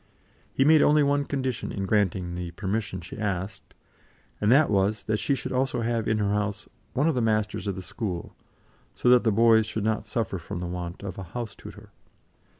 [0.51, 3.75] He made only one condition in granting the permission she asked,
[4.41, 7.67] and that was, that she should also have in her house one of the masters
[7.67, 8.35] of the school,
[8.95, 11.91] so that the boys should not suffer from the want of a house tutor.